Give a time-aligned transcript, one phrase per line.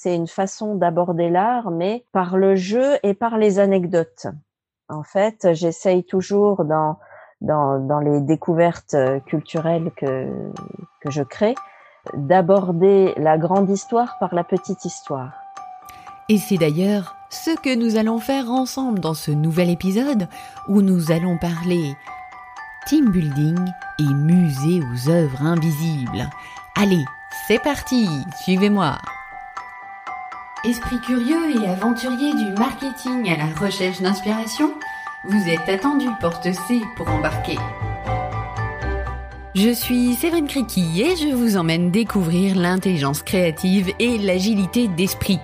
[0.00, 4.28] c'est une façon d'aborder l'art, mais par le jeu et par les anecdotes.
[4.88, 6.98] En fait, j'essaye toujours dans,
[7.40, 10.28] dans, les découvertes culturelles que,
[11.00, 11.56] que je crée,
[12.14, 15.32] d'aborder la grande histoire par la petite histoire.
[16.28, 20.28] Et c'est d'ailleurs ce que nous allons faire ensemble dans ce nouvel épisode
[20.68, 21.96] où nous allons parler
[22.86, 23.58] team building
[23.98, 26.30] et musée aux œuvres invisibles.
[26.76, 27.04] Allez,
[27.48, 28.08] c'est parti,
[28.42, 28.98] suivez-moi.
[30.64, 34.74] Esprit curieux et aventurier du marketing à la recherche d'inspiration,
[35.28, 37.56] vous êtes attendu porte C pour embarquer.
[39.54, 45.38] Je suis Séverine Criqui et je vous emmène découvrir l'intelligence créative et l'agilité d'esprit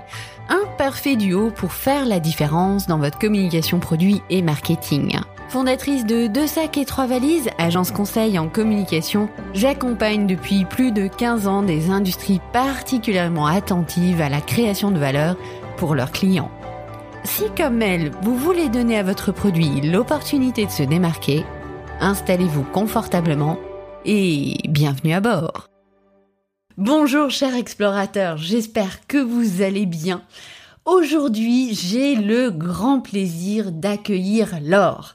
[0.48, 5.16] un parfait duo pour faire la différence dans votre communication produit et marketing.
[5.54, 11.06] Fondatrice de Deux sacs et trois valises, agence conseil en communication, j'accompagne depuis plus de
[11.06, 15.36] 15 ans des industries particulièrement attentives à la création de valeur
[15.76, 16.50] pour leurs clients.
[17.22, 21.44] Si comme elle, vous voulez donner à votre produit l'opportunité de se démarquer,
[22.00, 23.60] installez-vous confortablement
[24.04, 25.68] et bienvenue à bord.
[26.76, 30.20] Bonjour chers explorateurs, j'espère que vous allez bien.
[30.86, 35.14] Aujourd'hui, j'ai le grand plaisir d'accueillir Laure.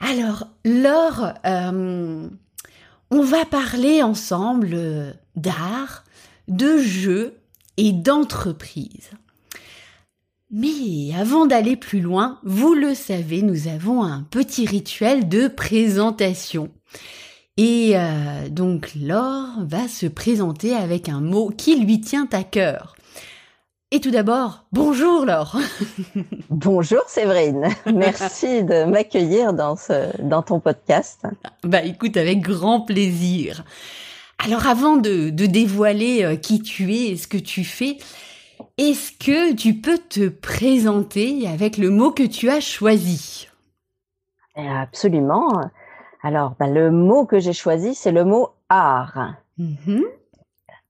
[0.00, 2.26] Alors, Laure, euh,
[3.10, 6.04] on va parler ensemble euh, d'art,
[6.48, 7.34] de jeux
[7.76, 9.10] et d'entreprise.
[10.50, 16.70] Mais avant d'aller plus loin, vous le savez, nous avons un petit rituel de présentation.
[17.58, 22.94] Et euh, donc Laure va se présenter avec un mot qui lui tient à cœur.
[23.90, 25.56] Et tout d'abord, bonjour Laure.
[26.50, 27.68] bonjour Séverine.
[27.86, 31.26] Merci de m'accueillir dans ce dans ton podcast.
[31.64, 33.64] Bah écoute avec grand plaisir.
[34.44, 37.96] Alors avant de, de dévoiler euh, qui tu es et ce que tu fais,
[38.76, 43.48] est-ce que tu peux te présenter avec le mot que tu as choisi?
[44.54, 45.48] Absolument.
[46.22, 49.34] Alors, ben, le mot que j'ai choisi, c'est le mot art.
[49.58, 50.02] Mm-hmm.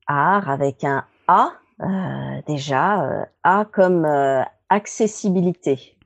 [0.06, 1.52] Art avec un A,
[2.46, 5.96] déjà, euh, A comme euh, accessibilité.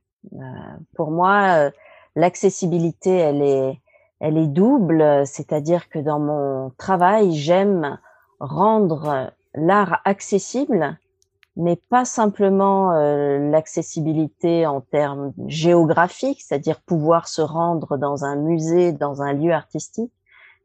[0.95, 1.71] pour moi,
[2.15, 3.81] l'accessibilité, elle est,
[4.21, 7.99] elle est double, c'est-à-dire que dans mon travail, j'aime
[8.39, 10.97] rendre l'art accessible
[11.57, 18.93] mais pas simplement euh, l'accessibilité en termes géographiques, c'est-à-dire pouvoir se rendre dans un musée,
[18.93, 20.13] dans un lieu artistique,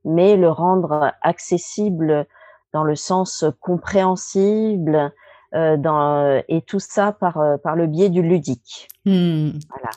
[0.05, 2.25] mais le rendre accessible
[2.73, 5.13] dans le sens compréhensible,
[5.53, 8.87] euh, dans, et tout ça par, euh, par le biais du ludique.
[9.05, 9.51] Hmm.
[9.69, 9.89] Voilà.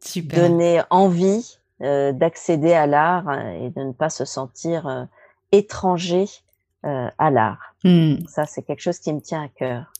[0.00, 0.48] Super.
[0.48, 5.08] Donner envie euh, d'accéder à l'art et de ne pas se sentir
[5.52, 6.26] étranger
[6.82, 7.74] à l'art.
[7.82, 8.16] Hmm.
[8.28, 9.92] Ça, c'est quelque chose qui me tient à cœur.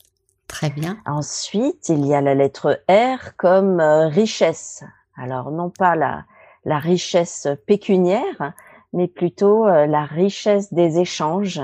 [0.47, 0.97] Très bien.
[1.05, 4.83] Ensuite, il y a la lettre R comme euh, richesse.
[5.17, 6.23] Alors, non pas la,
[6.63, 8.53] la richesse pécuniaire,
[8.93, 11.61] mais plutôt euh, la richesse des échanges.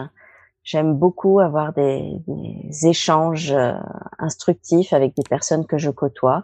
[0.63, 3.73] J'aime beaucoup avoir des, des échanges euh,
[4.17, 6.43] instructifs avec des personnes que je côtoie,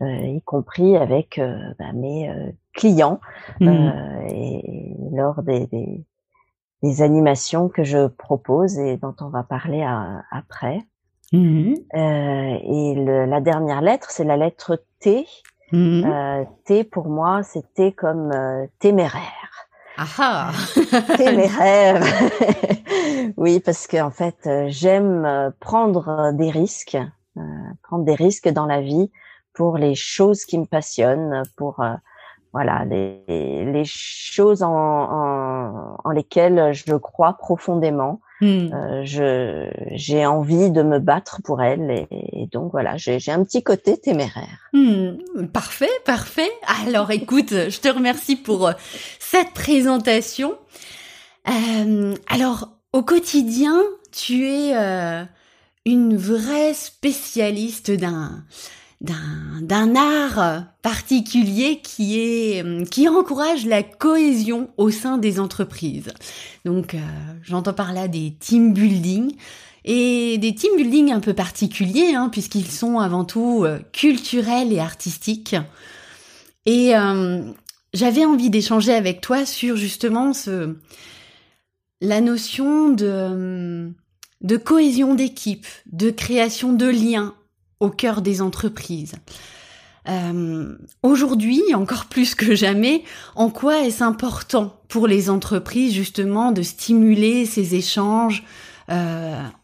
[0.00, 1.40] y compris avec
[1.78, 2.32] bah, mes
[2.72, 3.18] clients
[3.58, 3.90] mmh.
[4.28, 6.04] et lors des, des,
[6.84, 9.84] des, animations que je propose et dont on va parler
[10.30, 10.78] après.
[11.32, 15.26] Mmh euh, et le, la dernière lettre, c'est la lettre T.
[15.72, 19.37] Mmh euh, T pour moi, c'est T comme euh, téméraire.
[20.00, 20.52] Ah
[21.16, 22.00] téméraire.
[23.36, 26.96] oui, parce que en fait, euh, j'aime euh, prendre des risques,
[27.82, 29.10] prendre des risques dans la vie
[29.54, 31.84] pour les choses qui me passionnent, pour
[32.52, 38.20] voilà les, choses en, lesquelles je crois profondément.
[38.40, 38.72] Hmm.
[38.72, 43.62] Euh, je j'ai envie de me battre pour elle et, donc voilà j'ai un petit
[43.62, 44.70] côté téméraire.
[44.72, 45.16] Hmm.
[45.52, 46.50] Parfait, parfait.
[46.84, 48.72] Alors écoute, je te remercie pour euh,
[49.18, 50.54] cette présentation.
[51.48, 53.82] Euh, alors au quotidien,
[54.12, 55.24] tu es euh,
[55.84, 58.44] une vraie spécialiste d'un
[59.00, 66.12] d'un art particulier qui est qui encourage la cohésion au sein des entreprises.
[66.64, 66.98] Donc euh,
[67.42, 69.36] j'entends par là des team building
[69.84, 74.80] et des team building un peu particuliers hein, puisqu'ils sont avant tout euh, culturels et
[74.80, 75.54] artistiques.
[76.66, 77.52] Et euh,
[77.94, 80.76] j'avais envie d'échanger avec toi sur justement ce
[82.00, 83.92] la notion de
[84.40, 87.34] de cohésion d'équipe, de création de liens
[87.80, 89.14] au cœur des entreprises.
[90.08, 93.04] Euh, Aujourd'hui, encore plus que jamais,
[93.34, 98.44] en quoi est-ce important pour les entreprises justement de stimuler ces échanges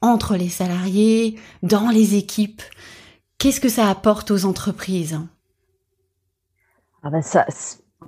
[0.02, 2.60] entre les salariés, dans les équipes?
[3.38, 5.18] Qu'est-ce que ça apporte aux entreprises?
[7.02, 7.46] Ah ben ça,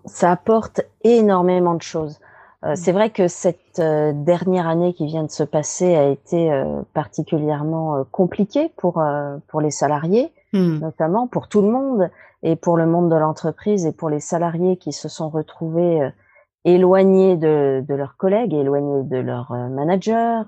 [0.07, 2.19] ça apporte énormément de choses.
[2.67, 6.51] Euh, c'est vrai que cette euh, dernière année qui vient de se passer a été
[6.51, 9.03] euh, particulièrement compliquée pour
[9.49, 10.79] pour les salariés, mm.
[10.79, 12.11] notamment pour tout le monde
[12.43, 16.11] et pour le monde de l'entreprise et pour les salariés qui se sont retrouvés
[16.65, 20.43] éloignés de, de leurs collègues, éloignés de leurs managers,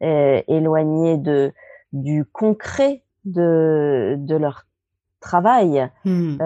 [0.00, 1.52] éloignés de
[1.92, 4.66] du concret de de leur
[5.20, 5.88] travail.
[6.04, 6.38] Mm.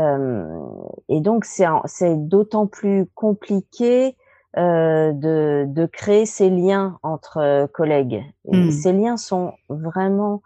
[1.08, 4.16] et donc c'est c'est d'autant plus compliqué
[4.56, 8.24] euh, de, de, créer ces liens entre euh, collègues.
[8.46, 8.72] Hmm.
[8.72, 10.42] Ces liens sont vraiment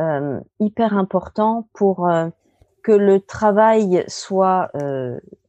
[0.00, 2.30] euh, hyper importants pour euh,
[2.82, 4.72] que le travail soit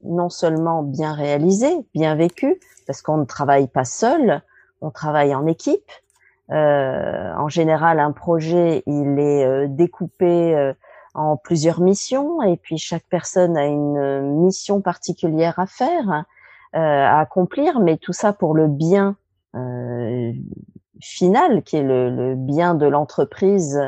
[0.03, 4.41] non seulement bien réalisé, bien vécu, parce qu'on ne travaille pas seul,
[4.81, 5.91] on travaille en équipe.
[6.49, 10.73] en général, un projet, il est découpé
[11.13, 16.23] en plusieurs missions, et puis chaque personne a une mission particulière à faire.
[16.75, 19.15] Euh, à accomplir, mais tout ça pour le bien
[19.55, 20.33] euh,
[20.99, 23.79] final, qui est le, bien de l'entreprise.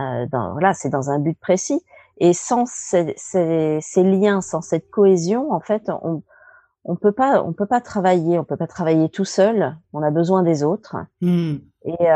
[0.00, 1.84] Euh, voilà, c'est dans un but précis.
[2.18, 3.14] Et sans ces,
[3.96, 6.24] liens, sans cette cohésion, en fait, on
[6.86, 9.76] on peut pas on peut pas travailler, on peut pas travailler tout seul.
[9.92, 10.96] On a besoin des autres.
[11.20, 11.58] Hmm.
[11.84, 12.08] Et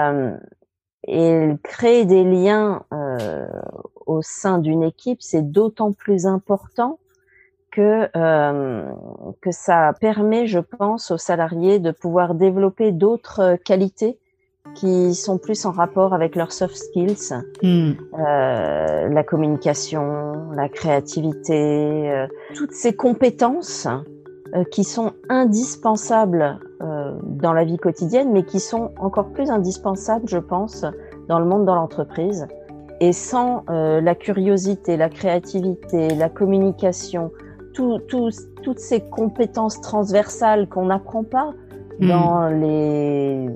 [1.06, 2.82] et créer des liens
[4.04, 6.98] au sein d'une équipe, c'est d'autant plus important
[7.78, 8.90] que euh,
[9.40, 14.18] que ça permet, je pense, aux salariés de pouvoir développer d'autres qualités
[14.74, 17.92] qui sont plus en rapport avec leurs soft skills, hmm.
[18.18, 22.26] euh, la communication, la créativité, euh,
[22.56, 23.86] toutes ces compétences
[24.56, 30.38] euh, qui sont indispensables dans la vie quotidienne, mais qui sont encore plus indispensables, je
[30.38, 30.84] pense,
[31.28, 32.46] dans le monde de l'entreprise.
[33.00, 37.32] Et sans la curiosité, la créativité, la communication,
[37.78, 41.52] toutes ces compétences transversales qu'on n'apprend pas
[42.00, 42.08] hmm.
[42.08, 43.48] dans les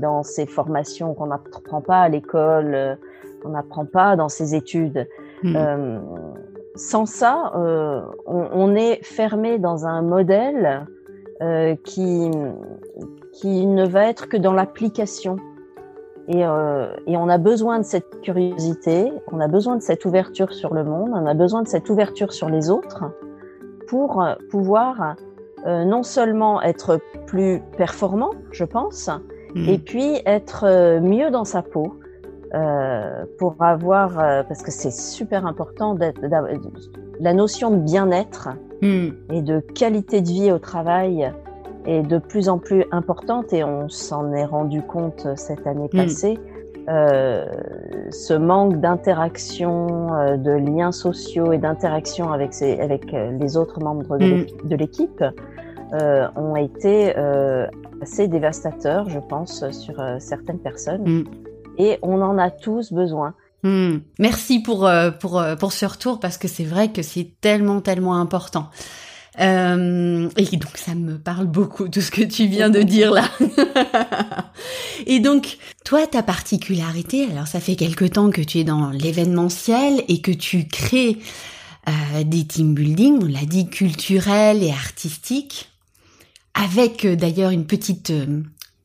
[0.00, 2.94] dans ces formations qu'on n'apprend pas à l'école, euh,
[3.42, 5.06] qu'on n'apprend pas dans ces études.
[5.42, 5.56] Hmm.
[5.56, 5.98] Euh,
[6.76, 10.86] sans ça, euh, on, est fermé dans un modèle
[11.84, 12.30] qui
[13.32, 15.36] qui ne va être que dans l'application.
[16.28, 20.72] Et, et, on a besoin de cette curiosité, on a besoin de cette ouverture sur
[20.74, 23.04] le monde, on a besoin de cette ouverture sur les autres
[23.90, 25.16] pour euh, pouvoir
[25.66, 29.10] euh, non seulement être plus performant, je pense,
[29.56, 29.68] mhm.
[29.68, 31.98] et puis être euh, mieux dans sa peau
[32.54, 34.14] euh, pour avoir,
[34.46, 35.98] parce que c'est super important,
[37.20, 38.48] la notion de bien-être
[38.80, 39.12] mhm.
[39.32, 41.30] et de qualité de vie au travail
[41.84, 46.04] est de plus en plus importante et on s'en est rendu compte cette année mhm.
[46.04, 46.38] passée.
[46.90, 47.46] Euh,
[48.10, 54.18] ce manque d'interaction, euh, de liens sociaux et d'interaction avec, avec euh, les autres membres
[54.18, 54.76] de mm.
[54.76, 55.24] l'équipe
[55.92, 57.12] ont été
[58.00, 61.02] assez dévastateurs, je pense, sur certaines personnes.
[61.02, 61.24] Mm.
[61.78, 63.34] Et on en a tous besoin.
[63.64, 63.96] Mm.
[64.18, 64.88] Merci pour,
[65.20, 68.66] pour, pour ce retour parce que c'est vrai que c'est tellement, tellement important.
[69.38, 73.30] Euh, et donc ça me parle beaucoup tout ce que tu viens de dire là.
[75.06, 80.02] et donc toi ta particularité, alors ça fait quelque temps que tu es dans l'événementiel
[80.08, 81.18] et que tu crées
[81.88, 85.70] euh, des team building, on l'a dit culturels et artistiques,
[86.54, 88.12] avec euh, d'ailleurs une petite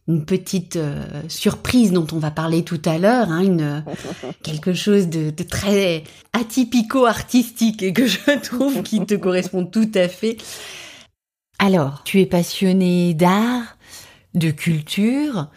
[0.07, 3.83] une petite euh, surprise dont on va parler tout à l'heure, hein, une
[4.43, 10.07] quelque chose de, de très atypico-artistique et que je trouve qui te correspond tout à
[10.07, 10.37] fait.
[11.57, 13.77] Alors, tu es passionné d'art,
[14.33, 15.47] de culture,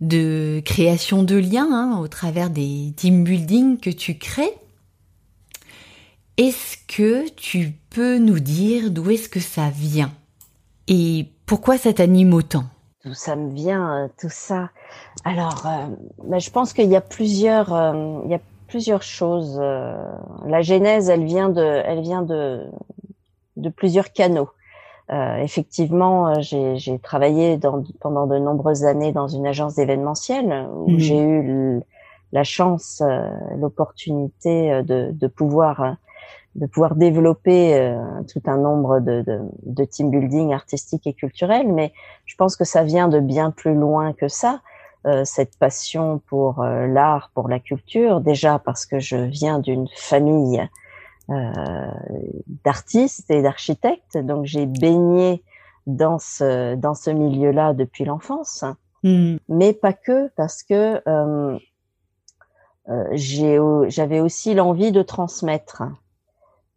[0.00, 4.54] de création de liens hein, au travers des team building que tu crées.
[6.38, 10.12] Est-ce que tu peux nous dire d'où est-ce que ça vient?
[10.88, 12.64] Et pourquoi ça t'anime autant?
[13.04, 14.70] D'où ça me vient, euh, tout ça
[15.24, 15.86] Alors, euh,
[16.24, 19.58] bah, je pense qu'il y a plusieurs, euh, il y a plusieurs choses.
[19.58, 22.64] la genèse, elle vient de, elle vient de,
[23.56, 24.48] de plusieurs canaux.
[25.10, 30.98] effectivement, j'ai travaillé dans, pendant de nombreuses années dans une agence d'événementiel où mmh.
[30.98, 31.80] j'ai eu
[32.32, 33.02] la chance,
[33.58, 35.96] l'opportunité de, de pouvoir
[36.54, 37.96] de pouvoir développer euh,
[38.30, 41.92] tout un nombre de, de, de, team building artistique et culturel, mais
[42.26, 44.60] je pense que ça vient de bien plus loin que ça,
[45.06, 49.88] euh, cette passion pour euh, l'art, pour la culture, déjà parce que je viens d'une
[49.96, 50.62] famille
[52.64, 55.42] d'artistes et d'architectes, donc j'ai baigné
[55.86, 58.64] dans ce, dans ce milieu-là depuis l'enfance.
[59.02, 59.36] hmm.
[59.48, 61.00] mais pas que, parce que
[62.88, 65.84] euh, j'avais aussi l'envie de transmettre.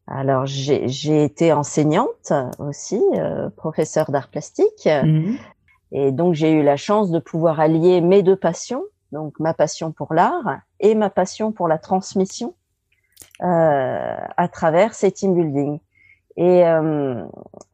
[0.07, 3.01] Alors j'ai été enseignante aussi,
[3.57, 5.35] professeure d'art plastique, hmm.
[5.91, 9.91] et donc j'ai eu la chance de pouvoir allier mes deux passions, donc ma passion
[9.91, 12.53] pour l'art et ma passion pour la transmission
[13.43, 15.79] euh, à travers ces team building.
[16.38, 17.25] Et, euh,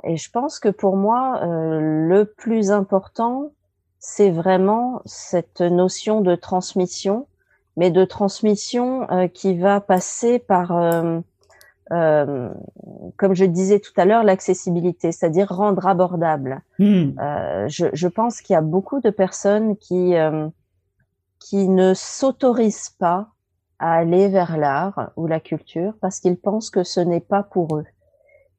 [0.04, 3.52] et je pense que pour moi, euh, le plus important,
[4.00, 7.28] c'est vraiment cette notion de transmission,
[7.78, 10.72] mais de transmission qui va passer par,
[11.92, 12.50] euh,
[13.18, 16.62] comme je disais tout à l'heure, l'accessibilité, c'est-à-dire rendre abordable.
[16.80, 17.12] Hmm.
[17.20, 20.16] Euh, je, je, pense qu'il y a beaucoup de personnes qui
[21.40, 23.30] qui ne s'autorisent pas
[23.80, 27.76] à aller vers l'art ou la culture parce qu'ils pensent que ce n'est pas pour
[27.76, 27.86] eux.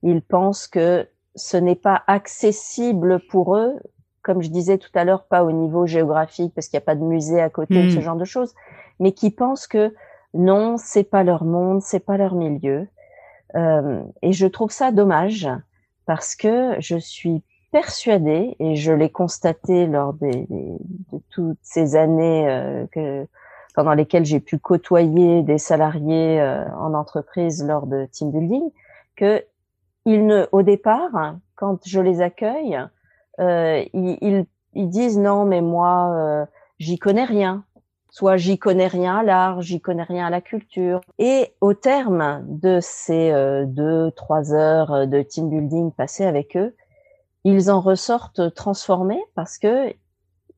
[0.02, 3.74] Ils pensent que ce n'est pas accessible pour eux,
[4.22, 6.96] comme je disais tout à l'heure, pas au niveau géographique parce qu'il n'y a pas
[6.96, 8.52] de musée à côté ou ce genre de choses,
[8.98, 9.94] mais qui pensent que
[10.34, 12.88] non, c'est pas leur monde, c'est pas leur milieu.
[13.54, 15.48] Euh, et je trouve ça dommage
[16.06, 17.42] parce que je suis
[17.72, 23.26] persuadée, et je l'ai constaté lors des, de toutes ces années euh, que,
[23.74, 28.70] pendant lesquelles j'ai pu côtoyer des salariés euh, en entreprise lors de team building,
[29.16, 29.42] que
[30.04, 32.78] ils ne, au départ, quand je les accueille,
[33.40, 36.46] euh, ils, ils, disent non, mais moi,
[36.80, 37.64] j'y connais rien.
[38.14, 41.00] Soit j'y connais rien à l'art, j'y connais rien à la culture.
[41.18, 43.32] Et au terme de ces
[43.66, 46.76] deux, trois heures de team building passées avec eux,
[47.44, 49.92] ils en ressortent transformés parce que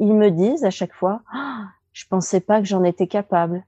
[0.00, 3.64] ils me disent à chaque fois ah, je pensais pas que j'en étais capable.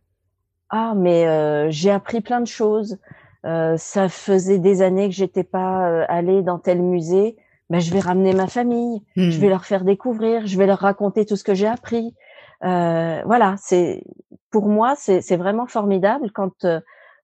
[0.69, 2.99] Ah mais euh, j'ai appris plein de choses.
[3.45, 7.37] Euh, ça faisait des années que j'étais pas euh, allée dans tel musée.
[7.71, 9.03] Ben je vais ramener ma famille.
[9.17, 9.31] Hmm.
[9.31, 10.47] je vais leur faire découvrir.
[10.47, 12.15] Je vais leur raconter tout ce que j'ai appris
[12.65, 14.03] euh, voilà c'est
[14.51, 16.81] pour moi c'est vraiment formidable quand euh,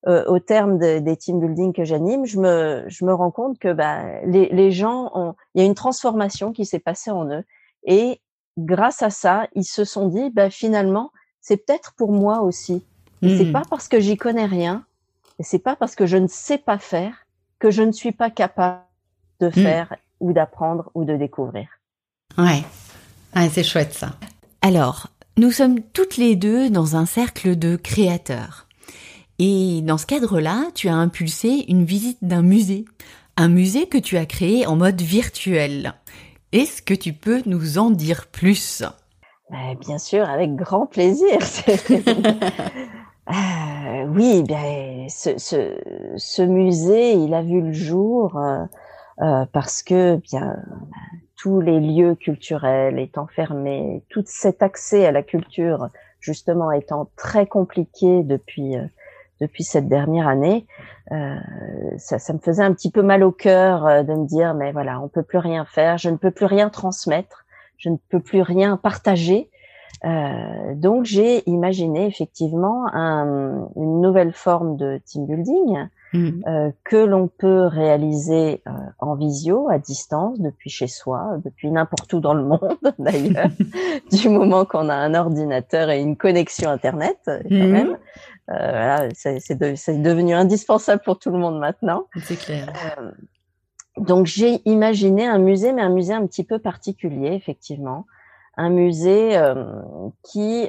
[0.08, 3.72] euh, au terme des team building que j'anime, je me, je me rends compte que
[3.72, 7.44] bah, les, les gens ont, il y a une transformation qui s'est passée en eux.
[7.84, 8.20] Et
[8.58, 12.84] grâce à ça, ils se sont dit, bah, finalement, c'est peut-être pour moi aussi.
[13.22, 14.84] Et c'est pas parce que j'y connais rien,
[15.38, 17.28] c'est pas parce que je ne sais pas faire
[17.60, 18.80] que je ne suis pas capable
[19.38, 19.52] de hmm.
[19.52, 21.68] faire ou d'apprendre ou de découvrir.
[22.36, 22.64] Ouais,
[23.36, 24.08] ouais c'est chouette ça.
[24.60, 25.06] Alors,
[25.38, 28.66] nous sommes toutes les deux dans un cercle de créateurs.
[29.38, 32.84] Et dans ce cadre-là, tu as impulsé une visite d'un musée.
[33.36, 35.94] Un musée que tu as créé en mode virtuel.
[36.52, 38.82] Est-ce que tu peux nous en dire plus?
[39.50, 41.38] Bah, Bien sûr, avec grand plaisir.
[43.28, 48.64] euh, oui, bien, ce, musée, il a vu le jour euh,
[49.22, 50.56] euh, parce que bien
[51.42, 55.88] tous les lieux culturels étant fermés, tout cet accès à la culture
[56.20, 58.84] justement étant très compliqué depuis euh,
[59.40, 60.68] depuis cette dernière année,
[61.10, 61.34] euh,
[61.96, 64.70] ça, ça, me faisait un petit peu mal au cœur euh, de me dire mais
[64.70, 67.44] voilà, on peut plus rien faire, je ne peux plus rien transmettre,
[67.76, 69.50] je ne peux plus rien partager.
[70.04, 76.30] Euh, donc j'ai imaginé effectivement un, une nouvelle forme de team building mmh.
[76.46, 82.12] euh, que l'on peut réaliser euh, en visio, à distance, depuis chez soi, depuis n'importe
[82.12, 83.50] où dans le monde d'ailleurs,
[84.10, 87.66] du moment qu'on a un ordinateur et une connexion Internet quand mmh.
[87.66, 87.96] même.
[88.50, 92.06] Euh, voilà, c'est devenu indispensable pour tout le monde maintenant.
[92.24, 92.72] C'est clair.
[92.98, 93.10] Euh,
[93.98, 98.06] donc j'ai imaginé un musée, mais un musée un petit peu particulier, effectivement,
[98.56, 99.64] un musée euh,
[100.24, 100.68] qui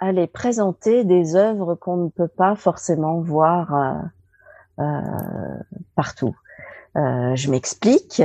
[0.00, 4.02] allait présenter des œuvres qu'on ne peut pas forcément voir
[5.94, 6.36] partout.
[6.94, 8.22] je m'explique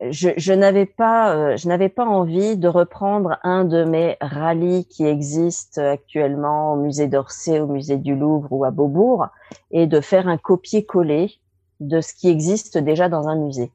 [0.00, 4.86] je, je n'avais pas, euh, je n'avais pas envie de reprendre un de mes rallyes
[4.86, 9.28] qui existent actuellement au musée d'Orsay, au musée du Louvre ou à Beaubourg,
[9.70, 11.32] et de faire un copier-coller
[11.80, 13.72] de ce qui existe déjà dans un musée.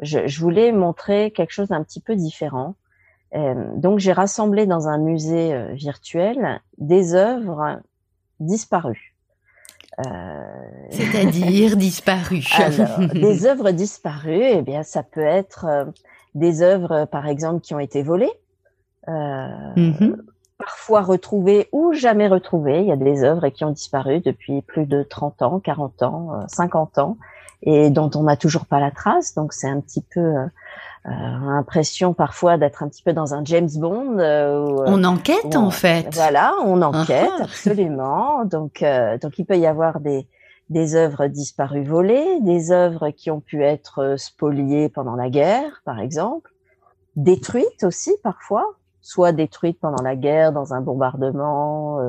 [0.00, 2.74] Je, je voulais montrer quelque chose d'un petit peu différent.
[3.34, 7.80] Euh, donc j'ai rassemblé dans un musée euh, virtuel des œuvres
[8.40, 9.15] disparues.
[10.04, 10.42] Euh,
[10.90, 12.44] C'est-à-dire disparues.
[13.14, 15.84] des œuvres disparues, eh bien, ça peut être euh,
[16.34, 18.32] des œuvres, par exemple, qui ont été volées,
[19.08, 20.22] euh, mhm.
[20.58, 22.80] parfois retrouvées ou jamais retrouvées.
[22.80, 26.46] Il y a des œuvres qui ont disparu depuis plus de 30 ans, 40 ans,
[26.48, 27.16] 50 ans,
[27.62, 29.34] et dont on n'a toujours pas la trace.
[29.34, 30.34] Donc, c'est un petit peu
[31.06, 34.18] euh, l'impression parfois d'être un petit peu dans un James Bond.
[34.18, 36.08] Euh, on enquête en fait.
[36.12, 37.44] Voilà, on enquête uh-huh.
[37.44, 38.44] absolument.
[38.44, 40.26] Donc, euh, donc il peut y avoir des
[40.68, 46.00] des œuvres disparues volées, des œuvres qui ont pu être spoliées pendant la guerre, par
[46.00, 46.50] exemple,
[47.14, 48.64] détruites aussi parfois,
[49.00, 52.00] soit détruites pendant la guerre dans un bombardement,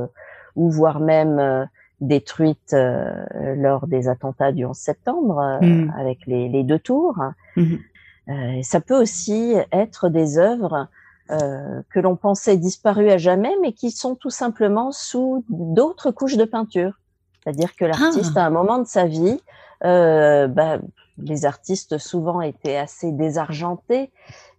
[0.55, 1.69] ou voire même
[2.01, 5.93] détruites lors des attentats du 11 septembre mmh.
[5.95, 7.19] avec les, les, deux tours.
[7.57, 7.75] Mmh.
[8.61, 10.87] Ça peut aussi être des œuvres
[11.29, 16.37] euh, que l'on pensait disparues à jamais, mais qui sont tout simplement sous d'autres couches
[16.37, 16.93] de peinture.
[17.43, 18.43] C'est-à-dire que l'artiste, ah.
[18.43, 19.41] à un moment de sa vie,
[19.83, 20.79] euh, bah,
[21.17, 24.09] les artistes souvent étaient assez désargentés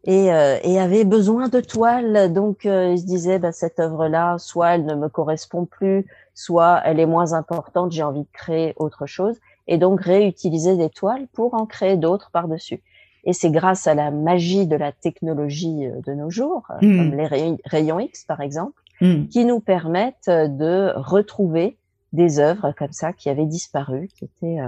[0.04, 2.32] et, euh, et avaient besoin de toile.
[2.32, 6.82] Donc, euh, ils se disaient, bah, cette œuvre-là, soit elle ne me correspond plus, soit
[6.84, 9.36] elle est moins importante, j'ai envie de créer autre chose.
[9.68, 12.82] Et donc, réutiliser des toiles pour en créer d'autres par-dessus.
[13.28, 16.96] Et c'est grâce à la magie de la technologie euh, de nos jours, euh, hmm.
[16.96, 19.26] comme les rayons X par exemple, hmm.
[19.26, 21.76] qui nous permettent euh, de retrouver
[22.14, 24.60] des œuvres comme ça qui avaient disparu, qui étaient,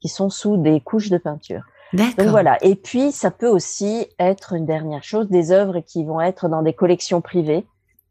[0.00, 1.62] qui sont sous des couches de peinture.
[1.92, 2.58] Donc voilà.
[2.62, 6.62] Et puis ça peut aussi être une dernière chose, des œuvres qui vont être dans
[6.62, 7.64] des collections privées,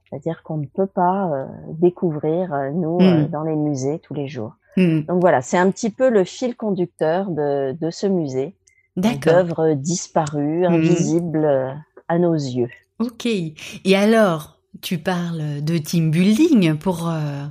[0.09, 1.29] c'est-à-dire qu'on ne peut pas
[1.67, 3.27] découvrir nous hmm.
[3.27, 4.53] dans les musées tous les jours.
[4.77, 8.55] Donc voilà, c'est un petit peu le fil conducteur de, de ce musée
[8.97, 10.73] d'œuvres disparues, mmh.
[10.73, 11.71] invisibles euh,
[12.07, 12.69] à nos yeux.
[12.99, 13.25] Ok.
[13.25, 17.45] Et alors, tu parles de team building pour, euh,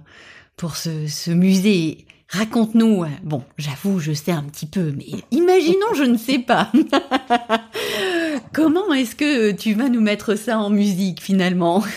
[0.57, 2.07] pour ce, ce musée.
[2.29, 3.05] Raconte-nous.
[3.05, 6.71] Euh, bon, j'avoue, je sais un petit peu, mais imaginons, je ne sais pas.
[8.53, 11.83] Comment est-ce que tu vas nous mettre ça en musique finalement?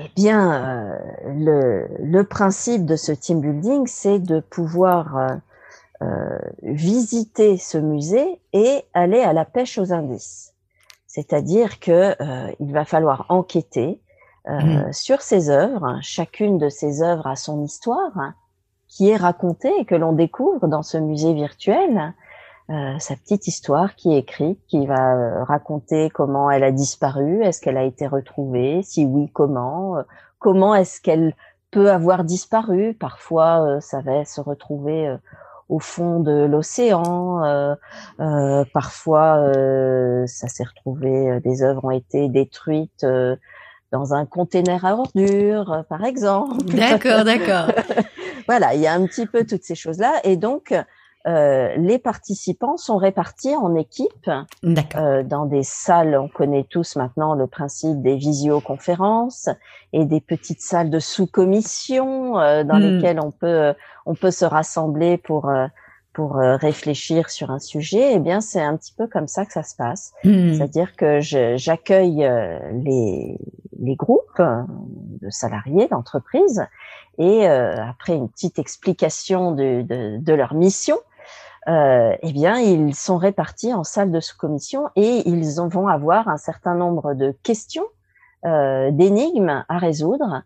[0.00, 0.92] Eh bien,
[1.26, 5.40] le, le, principe de ce team building, c'est de pouvoir
[6.00, 10.54] euh, visiter ce musée et aller à la pêche aux indices.
[11.08, 14.00] C'est-à-dire que euh, il va falloir enquêter
[14.46, 14.92] euh, mmh.
[14.92, 15.98] sur ces œuvres.
[16.00, 18.34] Chacune de ces œuvres a son histoire hein,
[18.86, 22.14] qui est racontée et que l'on découvre dans ce musée virtuel.
[22.68, 27.78] sa petite histoire qui est écrite, qui va raconter comment elle a disparu, est-ce qu'elle
[27.78, 29.96] a été retrouvée, si oui, comment,
[30.38, 31.34] comment est-ce qu'elle
[31.72, 32.94] peut avoir disparu?
[32.94, 35.18] Parfois, ça va se retrouver
[35.68, 37.44] au fond de l'océan.
[37.44, 37.74] Euh,
[38.20, 43.06] euh, parfois, euh, ça s'est retrouvé, des œuvres ont été détruites
[43.90, 46.64] dans un container à ordures, par exemple.
[46.64, 47.72] D'accord, d'accord.
[48.48, 50.20] voilà, il y a un petit peu toutes ces choses-là.
[50.24, 50.74] Et donc,
[51.28, 54.30] euh, les participants sont répartis en équipes
[54.64, 56.16] euh, dans des salles.
[56.16, 59.50] On connaît tous maintenant le principe des visioconférences
[59.92, 62.82] et des petites salles de sous-commission euh, dans hmm.
[62.82, 63.74] lesquelles on peut
[64.06, 65.52] on peut se rassembler pour
[66.14, 68.14] pour réfléchir sur un sujet.
[68.14, 70.12] Eh bien, c'est un petit peu comme ça que ça se passe.
[70.24, 70.54] Hmm.
[70.54, 72.28] C'est-à-dire que j'accueille
[72.72, 73.38] les
[73.78, 76.64] les groupes de salariés d'entreprise
[77.18, 80.96] et après une petite explication de, de, de leur mission,
[81.66, 86.36] euh, eh bien, ils sont répartis en salles de sous-commission et ils vont avoir un
[86.36, 87.86] certain nombre de questions,
[88.46, 90.42] euh, d'énigmes à résoudre.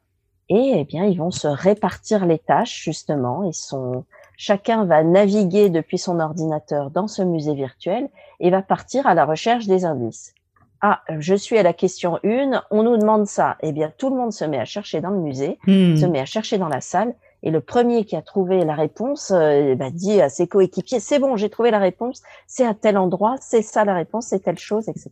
[0.48, 3.44] Et eh bien, ils vont se répartir les tâches justement.
[3.44, 4.04] Ils sont,
[4.36, 8.08] chacun va naviguer depuis son ordinateur dans ce musée virtuel
[8.40, 10.34] et va partir à la recherche des indices.
[10.80, 13.56] Ah, je suis à la question 1, on nous demande ça.
[13.60, 15.96] Eh bien, tout le monde se met à chercher dans le musée, hmm.
[15.96, 19.32] se met à chercher dans la salle et le premier qui a trouvé la réponse
[19.34, 22.96] euh, bah, dit à ses coéquipiers c'est bon j'ai trouvé la réponse c'est à tel
[22.96, 25.10] endroit c'est ça la réponse c'est telle chose etc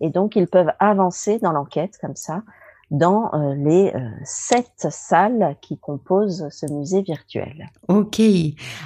[0.00, 2.42] et donc ils peuvent avancer dans l'enquête comme ça
[2.90, 7.68] dans euh, les euh, sept salles qui composent ce musée virtuel.
[7.88, 8.22] Ok.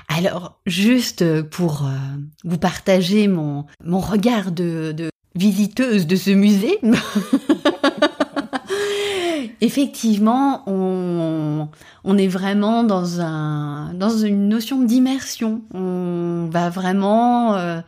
[0.09, 1.89] Alors, juste pour
[2.43, 6.79] vous partager mon, mon regard de, de visiteuse de ce musée,
[9.63, 11.69] effectivement, on,
[12.03, 15.63] on est vraiment dans, un, dans une notion d'immersion.
[15.73, 17.81] On va vraiment euh,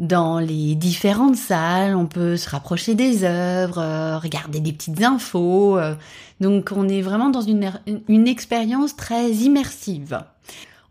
[0.00, 5.78] dans les différentes salles, on peut se rapprocher des œuvres, euh, regarder des petites infos.
[5.78, 5.94] Euh.
[6.40, 7.72] donc on est vraiment dans une,
[8.08, 10.20] une expérience très immersive.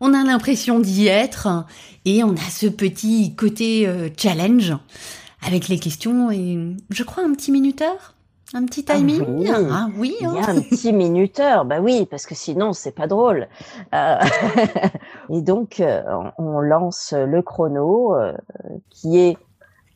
[0.00, 1.66] On a l'impression d'y être
[2.06, 4.74] et on a ce petit côté challenge
[5.46, 6.58] avec les questions et
[6.90, 8.14] je crois un petit minuteur
[8.54, 10.14] un petit ah timing ah, oui.
[10.20, 10.56] Il y a hein.
[10.56, 13.48] un petit minuteur, bah oui, parce que sinon c'est pas drôle.
[13.94, 14.16] Euh,
[15.30, 16.02] et donc euh,
[16.38, 18.32] on lance le chrono euh,
[18.90, 19.36] qui est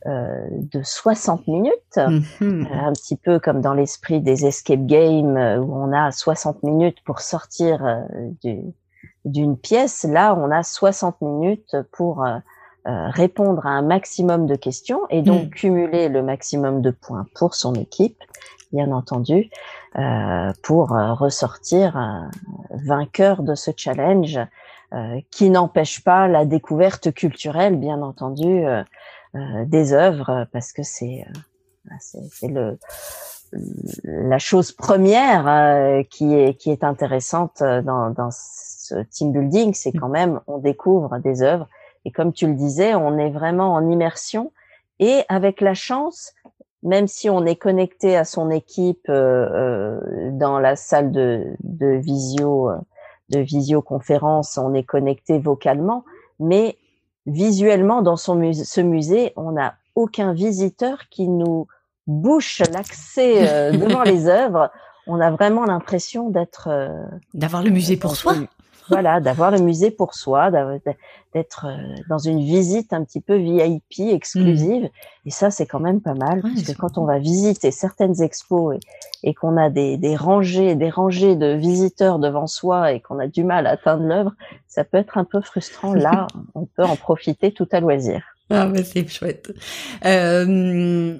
[0.05, 1.97] de 60 minutes,
[2.39, 2.65] mhm.
[2.71, 7.19] un petit peu comme dans l'esprit des escape games où on a 60 minutes pour
[7.19, 8.05] sortir
[9.25, 10.05] d'une pièce.
[10.09, 12.25] Là, on a 60 minutes pour
[12.87, 15.49] répondre à un maximum de questions et donc mhm.
[15.49, 18.23] cumuler le maximum de points pour son équipe
[18.71, 19.49] bien entendu,
[19.97, 22.29] euh, pour euh, ressortir
[22.71, 24.39] vainqueur de ce challenge,
[24.93, 28.63] euh, qui n'empêche pas la découverte culturelle, bien entendu,
[29.65, 31.23] des œuvres parce que c'est
[31.99, 32.79] c'est le
[34.03, 40.09] la chose première qui est qui est intéressante dans, dans ce team building, c'est quand
[40.09, 41.67] même on découvre des œuvres
[42.07, 44.53] et comme tu le disais, on est vraiment en immersion.
[44.99, 46.33] Et avec la chance
[46.83, 51.87] même si on est connecté à son équipe euh, euh, dans la salle de, de
[51.97, 52.77] visio, euh,
[53.29, 56.05] de visioconférence, on est connecté vocalement,
[56.39, 56.77] mais
[57.25, 61.67] visuellement dans son ce musée, on n'a aucun visiteur qui nous
[62.05, 64.71] bouche l'accès devant les œuvres.
[65.07, 66.69] On a vraiment l'impression d'être
[67.33, 68.35] d'avoir le musée pour soi
[68.89, 74.11] voilà, d'avoir le musée pour soi, d'être euh, dans une visite un petit peu VIP,
[74.11, 74.83] exclusive.
[74.83, 74.89] Mm.
[75.25, 78.77] Et ça, c'est quand même pas mal, parce que quand on va visiter certaines expos
[79.23, 83.27] et, qu'on a des, des rangées, des rangées de visiteurs devant soi et qu'on a
[83.27, 84.33] du mal à atteindre l'œuvre,
[84.67, 85.93] ça peut être un peu frustrant.
[85.93, 88.23] Là, on peut en profiter tout à loisir.
[88.49, 89.53] Ah, bah, c'est chouette.
[90.05, 91.17] Euh,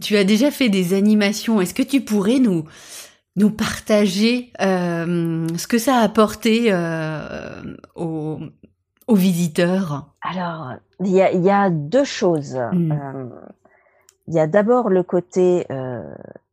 [0.00, 1.60] tu as déjà fait des animations.
[1.60, 2.64] Est-ce que tu pourrais nous
[3.38, 7.62] nous partager euh, ce que ça a apporté euh,
[7.94, 8.40] aux,
[9.08, 12.56] visiteurs Alors, il y a, y a, deux choses.
[12.72, 12.92] Hmm.
[12.92, 13.24] Euh,
[14.26, 15.66] il y a d'abord le côté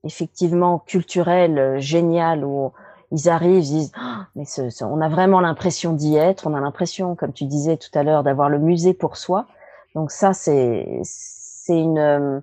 [0.05, 2.71] effectivement culturel génial où
[3.11, 6.61] ils arrivent, ils disent ah, mais ce, on a vraiment l'impression d'y être, on a
[6.61, 9.47] l'impression, comme tu disais tout à l'heure, d'avoir le musée pour soi.
[9.93, 12.41] Donc ça, c'est c'est une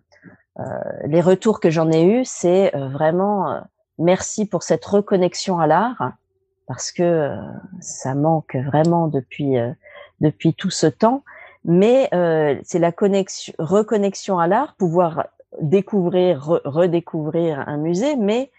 [1.07, 3.63] les retours que j'en ai eus, c'est vraiment
[3.99, 6.13] Merci pour cette reconnexion à l'art
[6.67, 7.37] parce que euh,
[7.81, 9.73] ça manque vraiment depuis euh,
[10.21, 11.25] depuis tout ce temps.
[11.65, 15.29] Mais euh, c'est la connexion, reconnexion à l'art, pouvoir
[15.61, 18.51] découvrir, redécouvrir un musée, mais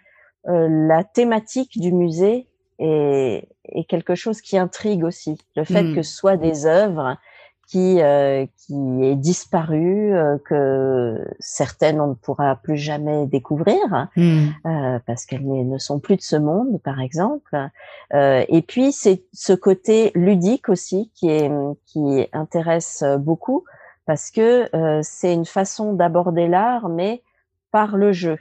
[0.45, 2.47] la thématique du musée
[2.79, 5.37] est, est, quelque chose qui intrigue aussi.
[5.55, 5.95] Le fait mmh.
[5.95, 7.17] que ce soit des œuvres
[7.67, 14.47] qui euh, qui est disparu, euh, que certaines on ne pourra plus jamais découvrir hmm.
[14.65, 17.55] euh, parce qu'elles ne sont plus de ce monde, par exemple.
[18.13, 21.51] et puis c'est ce côté ludique aussi qui est
[21.85, 23.63] qui intéresse beaucoup
[24.05, 24.69] parce que
[25.01, 27.23] c'est une façon d'aborder l'art, mais
[27.71, 28.37] par le jeu,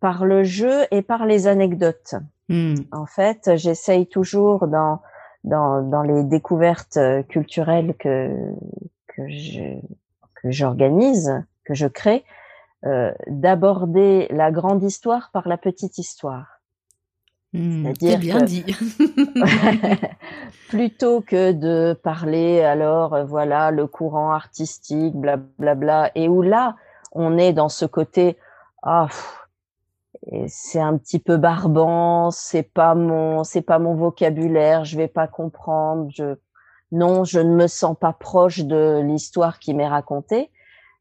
[0.00, 2.14] par le jeu et par les anecdotes.
[2.48, 2.74] Hmm.
[2.92, 5.00] En fait, j'essaye toujours dans
[5.44, 8.30] dans, dans les découvertes euh, culturelles que
[9.08, 9.78] que je
[10.42, 12.24] que j'organise, que je crée,
[12.84, 16.60] euh, d'aborder la grande histoire par la petite histoire.
[17.52, 18.64] Mmh, C'est bien dit.
[20.68, 26.42] plutôt que de parler alors euh, voilà le courant artistique, blablabla, bla, bla, et où
[26.42, 26.76] là
[27.12, 28.36] on est dans ce côté
[28.82, 29.08] ah
[30.46, 35.26] c'est un petit peu barbant, c'est pas mon, c'est pas mon vocabulaire, je vais pas
[35.26, 36.08] comprendre.
[36.14, 36.36] Je,
[36.92, 40.50] non, je ne me sens pas proche de l'histoire qui m'est racontée.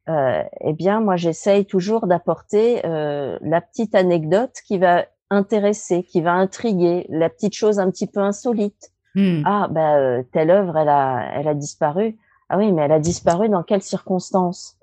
[0.09, 6.21] Euh, eh bien, moi, j'essaye toujours d'apporter euh, la petite anecdote qui va intéresser, qui
[6.21, 8.91] va intriguer, la petite chose un petit peu insolite.
[9.15, 9.43] Hmm.
[9.45, 12.17] Ah, ben telle œuvre, elle a, elle a disparu.
[12.49, 14.77] Ah oui, mais elle a disparu dans quelles circonstances?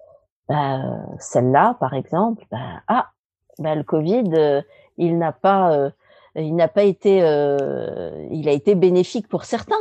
[0.48, 2.44] Ben, Celle-là, par exemple.
[2.50, 3.11] Ben, ah,
[3.61, 4.62] bah, le Covid, euh,
[4.96, 5.90] il n'a pas, euh,
[6.35, 9.77] il n'a pas été, euh, il a été bénéfique pour certains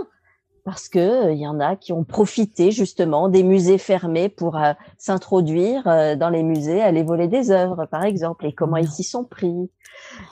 [0.66, 4.60] parce que il y en a qui ont profité justement des musées fermés pour
[4.98, 9.24] s'introduire dans les musées, aller voler des œuvres, par exemple, et comment ils s'y sont
[9.24, 9.72] pris.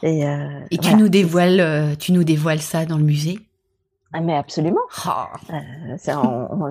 [0.04, 0.26] Et,
[0.70, 3.40] et tu nous dévoiles, tu nous dévoiles ça dans le musée?
[4.14, 4.82] Ah, mais absolument.
[5.06, 5.32] Ah.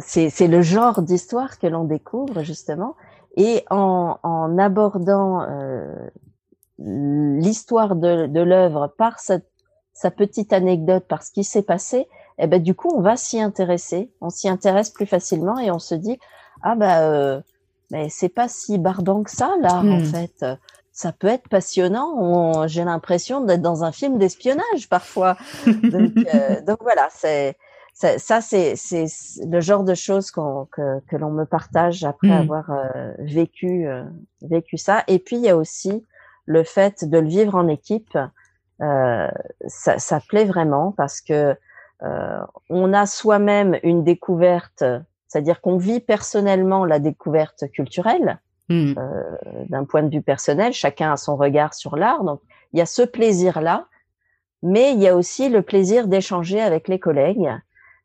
[0.00, 2.94] c'est le genre d'histoire que l'on découvre justement.
[3.36, 5.40] Et en, en abordant
[6.78, 9.38] l'histoire de, de l'œuvre par sa,
[9.92, 12.06] sa, petite anecdote, par ce qui s'est passé,
[12.38, 15.78] eh ben du coup on va s'y intéresser, on s'y intéresse plus facilement et on
[15.78, 16.18] se dit
[16.62, 17.40] ah bah euh,
[17.90, 20.04] mais c'est pas si barbant que ça là en hmm.
[20.04, 20.44] fait.
[20.92, 22.66] Ça peut être passionnant.
[22.68, 25.36] J'ai l'impression d'être dans un film d'espionnage parfois.
[25.66, 27.54] donc, euh, donc voilà, c'est
[27.92, 28.74] ça, c'est
[29.46, 30.40] le genre de choses que,
[31.06, 32.32] que l'on me partage après hmm.
[32.32, 34.04] avoir euh, vécu euh,
[34.42, 35.02] vécu ça.
[35.06, 36.04] Et puis il y a aussi
[36.46, 38.16] le fait de le vivre en équipe,
[38.82, 39.28] euh,
[39.66, 41.56] ça, ça, plaît vraiment parce que
[42.02, 44.84] euh, on a soi-même une découverte,
[45.28, 48.94] c'est-à-dire qu'on vit personnellement la découverte culturelle hmm.
[48.98, 49.22] euh,
[49.68, 50.72] d'un point de vue personnel.
[50.72, 52.40] Chacun a son regard sur l'art, donc
[52.72, 53.86] il y a ce plaisir-là,
[54.62, 57.50] mais il y a aussi le plaisir d'échanger avec les collègues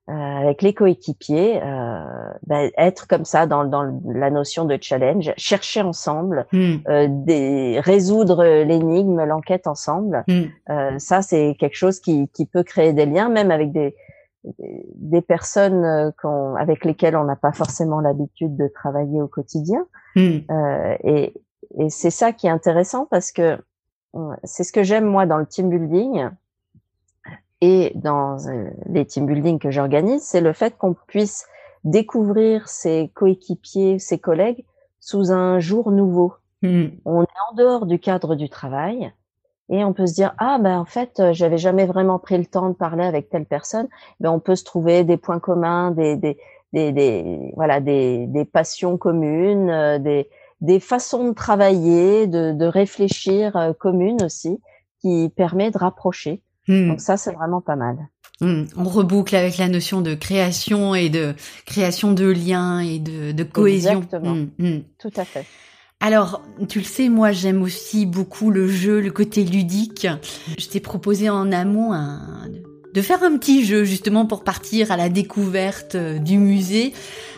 [0.10, 2.04] euh, avec les coéquipiers, euh,
[2.48, 6.76] bah, être comme ça dans, dans, la notion de challenge, chercher ensemble, hmm.
[6.90, 10.24] euh, des, résoudre l'énigme, l'enquête ensemble.
[10.28, 10.98] Hmm.
[10.98, 13.96] ça, c'est quelque chose qui, qui, peut créer des liens, même avec des,
[14.44, 19.86] des personnes euh, avec lesquelles on n'a pas forcément l'habitude de travailler au quotidien.
[20.18, 21.34] Euh, et,
[21.78, 23.58] et c'est ça qui est intéressant parce que
[24.44, 26.30] c'est ce que j'aime moi dans le team building
[27.62, 28.38] et dans
[28.88, 31.46] les team building que j'organise, c'est le fait qu'on puisse
[31.84, 34.66] découvrir ses coéquipiers, ses collègues
[35.00, 36.34] sous un jour nouveau.
[36.62, 36.88] Hmm.
[37.06, 39.12] On est en dehors du cadre du travail
[39.70, 42.46] et on peut se dire ah ben en fait euh, j'avais jamais vraiment pris le
[42.46, 43.88] temps de parler avec telle personne.
[44.20, 46.38] Ben on peut se trouver des points communs, des des
[46.74, 50.30] des, des voilà des des passions communes, euh, des
[50.62, 54.60] des façons de travailler, de, de réfléchir euh, communes aussi,
[55.00, 56.44] qui permet de rapprocher.
[56.68, 56.90] Hmm.
[56.90, 57.98] Donc ça c'est vraiment pas mal.
[58.40, 58.64] Hmm.
[58.76, 61.34] On reboucle avec la notion de création et de
[61.66, 64.02] création de liens et de, de cohésion.
[64.02, 64.36] Exactement.
[64.58, 65.46] Hmm, Tout à fait.
[66.00, 70.08] Alors, tu le sais, moi j'aime aussi beaucoup le jeu, le côté ludique.
[70.58, 71.94] Je t'ai proposé en amont
[72.94, 76.94] de faire un petit jeu justement pour partir à la découverte euh, du musée.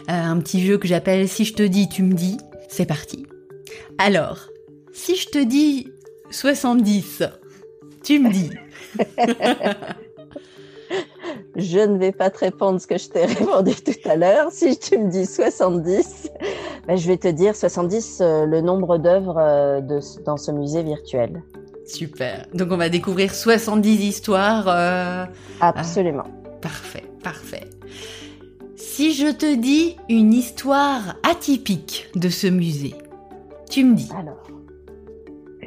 [0.10, 2.38] Euh, un petit jeu que j'appelle Si je te dis, tu me dis.
[2.70, 3.26] C'est parti.
[3.98, 4.48] Alors,
[4.94, 5.92] si je te dis
[6.32, 7.24] 70,
[8.04, 8.50] tu me dis.
[11.56, 14.52] je ne vais pas te répondre ce que je t'ai répondu tout à l'heure.
[14.52, 16.30] Si tu me dis 70,
[16.88, 19.82] ben, je vais te dire 70, euh, le nombre d'œuvres euh,
[20.26, 21.44] dans ce musée virtuel.
[21.86, 22.46] Super.
[22.54, 24.66] Donc on va découvrir 70 histoires.
[24.68, 25.26] Euh,
[25.62, 26.26] Absolument.
[26.62, 27.70] parfait, parfait.
[28.76, 32.96] Si je te dis une histoire atypique de ce musée,
[33.70, 34.10] tu me dis.
[34.18, 34.44] Alors,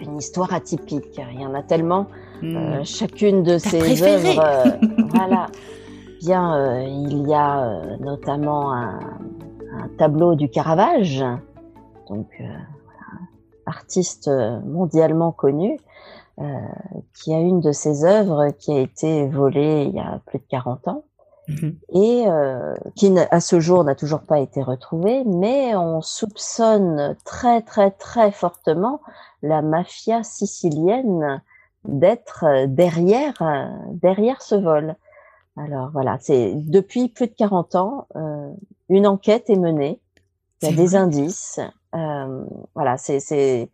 [0.01, 1.21] une histoire atypique.
[1.33, 2.07] Il y en a tellement.
[2.43, 2.85] Hmm.
[2.85, 4.79] chacune de ces œuvres.
[5.15, 5.47] voilà.
[6.21, 8.99] Bien, il y a notamment un,
[9.73, 11.25] un tableau du Caravage,
[12.09, 12.45] donc euh,
[13.67, 14.31] artiste
[14.65, 15.79] mondialement connu,
[16.41, 16.45] euh,
[17.15, 20.45] qui a une de ses œuvres qui a été volée il y a plus de
[20.51, 21.05] 40 ans
[21.49, 21.79] mhm.
[21.95, 27.63] et euh, qui à ce jour n'a toujours pas été retrouvée, mais on soupçonne très
[27.63, 29.01] très très fortement
[29.43, 31.41] la mafia sicilienne
[31.89, 33.35] d'être derrière
[33.91, 34.97] derrière ce vol.
[35.57, 38.51] Alors voilà, c'est depuis plus de 40 ans, euh,
[38.89, 40.01] une enquête est menée.
[40.63, 41.61] Il y a des indices.
[41.95, 42.45] Euh,
[42.75, 43.71] voilà, c'est c'est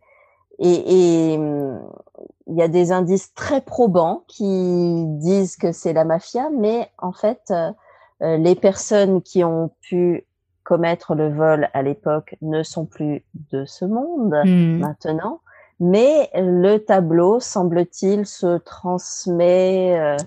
[0.59, 6.49] et, et il y a des indices très probants qui disent que c'est la mafia,
[6.57, 10.25] mais en fait, euh, les personnes qui ont pu
[10.63, 14.79] commettre le vol à l'époque ne sont plus de ce monde hmm.
[14.79, 15.41] maintenant.
[15.79, 20.17] Mais le tableau, semble-t-il, se transmet euh,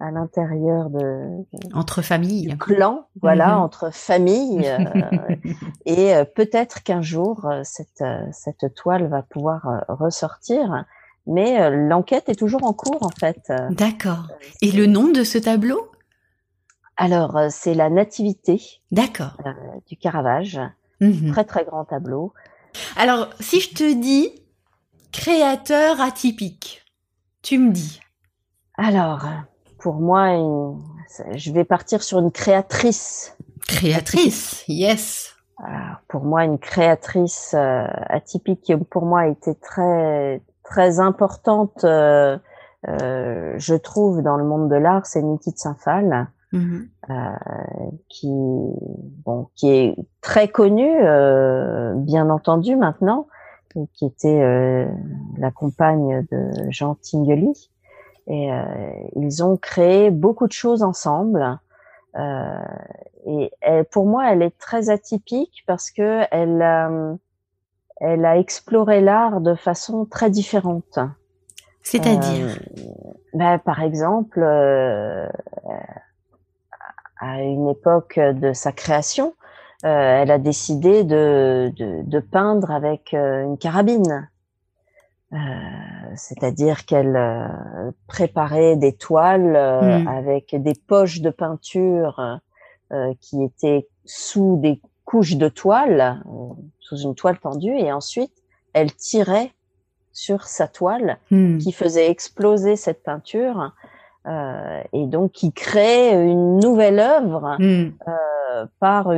[0.00, 3.62] à l'intérieur de, entre familles, clan, voilà, mhm.
[3.62, 5.36] entre familles, euh,
[5.86, 10.84] et euh, peut-être qu'un jour euh, cette cette toile va pouvoir ressortir,
[11.26, 13.52] mais l'enquête est toujours en cours en fait.
[13.70, 14.28] D'accord.
[14.62, 15.90] Et le nom de ce tableau?
[16.96, 18.60] Alors c'est la Nativité.
[18.90, 19.36] D'accord.
[19.86, 20.60] du Caravage,
[21.00, 21.32] mhm.
[21.32, 22.32] très très grand tableau.
[22.96, 24.43] Alors si je te dis
[25.14, 26.82] créateur atypique,
[27.40, 28.00] tu me dis.
[28.76, 29.24] Alors,
[29.78, 30.30] pour moi,
[31.34, 33.36] je vais partir sur une créatrice.
[33.68, 35.36] Créatrice, yes.
[36.08, 42.36] pour moi, une créatrice euh, atypique qui pour moi a été très très importante, euh,
[42.88, 46.88] euh, je trouve, dans le monde de l'art, c'est Niki de Saint-Phal, mm-hmm.
[48.08, 48.32] qui
[49.24, 50.98] bon, qui est très connue,
[51.98, 53.28] bien entendu maintenant,
[53.94, 54.88] qui était
[55.38, 57.70] la compagne de Jean Tinguely.
[58.26, 58.64] Et euh,
[59.16, 61.58] ils ont créé beaucoup de choses ensemble.
[62.16, 62.58] Euh,
[63.26, 63.50] et
[63.90, 67.14] pour moi, elle est très atypique parce que elle, euh,
[68.00, 70.98] elle a exploré l'art de façon très différente.
[71.82, 72.58] C'est-à-dire
[73.34, 74.42] ben, Par exemple,
[77.20, 79.34] à une époque de sa création,
[79.82, 84.28] elle a décidé de, de, de peindre avec une carabine.
[85.34, 85.36] Euh,
[86.14, 87.48] c'est-à-dire qu'elle euh,
[88.06, 90.06] préparait des toiles euh, hmm.
[90.08, 92.40] avec des poches de peinture
[93.20, 96.22] qui étaient sous des couches de toile,
[96.78, 98.30] sous une toile tendue, et ensuite
[98.72, 99.50] elle tirait
[100.12, 101.58] sur sa toile hmm.
[101.58, 103.72] qui faisait exploser cette peinture
[104.28, 107.94] euh, et donc qui crée une nouvelle œuvre hmm.
[108.54, 109.12] Euh, par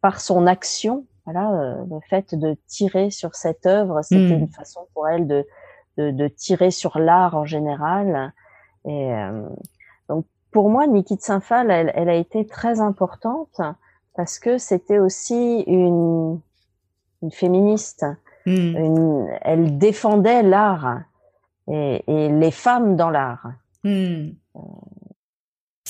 [0.00, 4.40] par son action voilà, euh, le fait de tirer sur cette œuvre, c'était hmm.
[4.40, 5.46] une façon pour elle de,
[5.96, 8.32] de, de tirer sur l'art en général.
[8.84, 9.48] Et euh,
[10.08, 13.60] donc pour moi, Niki de Saint-Phal, elle, elle, a été très importante
[14.14, 16.40] parce que c'était aussi une,
[17.22, 18.04] une féministe.
[18.44, 18.76] Hmm.
[18.76, 21.00] Une, elle défendait l'art
[21.68, 23.52] et, et, les femmes dans l'art.
[23.82, 24.32] Hmm.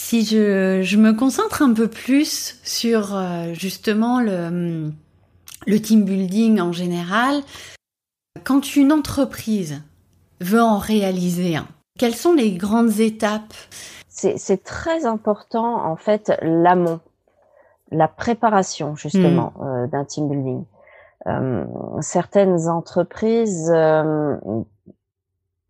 [0.06, 4.92] Si je, me concentre un peu plus sur euh, justement le,
[5.66, 7.40] le team building en général,
[8.44, 9.80] quand une entreprise
[10.42, 11.66] veut en réaliser un,
[11.98, 13.54] quelles sont les grandes étapes?
[14.08, 17.00] C'est très important en fait l'amont,
[17.90, 19.66] la préparation justement hmm.
[19.66, 20.64] euh, d'un team building.
[21.28, 21.64] Euh,
[22.02, 23.70] certaines entreprises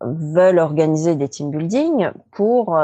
[0.01, 2.77] veulent organiser des team building pour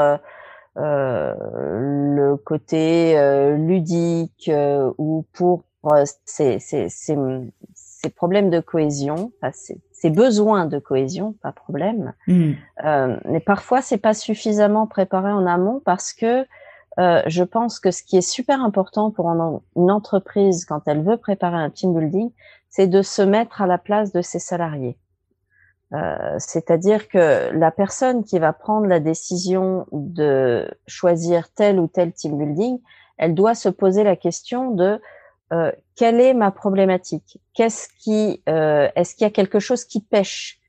[0.76, 3.16] le côté
[3.56, 4.50] ludique
[4.98, 5.64] ou pour
[6.24, 6.88] ces, ces,
[8.02, 12.12] ces problèmes de cohésion, ces, besoins de cohésion, pas problème.
[12.26, 12.52] Hmm.
[12.84, 16.44] Euh, mais parfois, c'est pas suffisamment préparé en amont parce que
[16.98, 21.16] euh, je pense que ce qui est super important pour une entreprise quand elle veut
[21.16, 22.30] préparer un team building,
[22.68, 24.98] c'est de se mettre à la place de ses salariés.
[25.94, 32.12] Euh, c'est-à-dire que la personne qui va prendre la décision de choisir tel ou tel
[32.12, 32.80] team building,
[33.18, 35.00] elle doit se poser la question de
[35.52, 37.38] euh, quelle est ma problématique?
[37.54, 40.60] Qu'est-ce qui euh, est-ce qu'il y a quelque chose qui pêche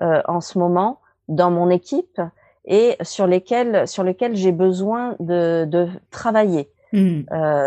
[0.00, 2.20] euh, en ce moment dans mon équipe
[2.64, 7.22] et sur lesquels sur lesquels j'ai besoin de, de travailler, hmm.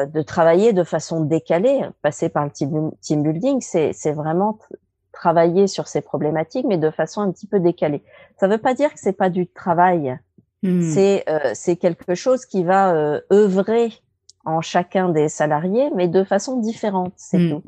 [0.08, 4.58] de travailler de façon décalée, passer par le team, team building, c'est c'est vraiment
[5.16, 8.04] travailler sur ces problématiques, mais de façon un petit peu décalée.
[8.38, 10.20] Ça ne veut pas dire que c'est pas du travail.
[10.62, 10.82] Hmm.
[10.82, 13.94] C'est c'est quelque chose qui va œuvrer
[14.46, 17.50] en chacun des salariés, mais de façon différente, c'est hmm.
[17.50, 17.64] tout.